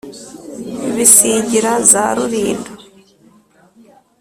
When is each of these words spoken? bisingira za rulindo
bisingira 0.95 1.71
za 1.91 2.03
rulindo 2.15 2.71